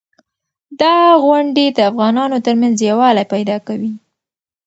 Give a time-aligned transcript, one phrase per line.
[0.81, 3.93] دا غونډې د افغانانو ترمنځ یووالی پیدا کوي.